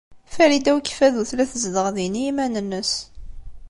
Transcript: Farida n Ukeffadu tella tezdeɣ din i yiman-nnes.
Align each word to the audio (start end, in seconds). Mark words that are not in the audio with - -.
Farida 0.33 0.71
n 0.73 0.77
Ukeffadu 0.77 1.23
tella 1.29 1.45
tezdeɣ 1.51 1.87
din 1.95 2.19
i 2.21 2.23
yiman-nnes. 2.25 2.93